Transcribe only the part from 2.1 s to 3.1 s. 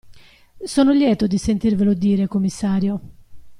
commissario.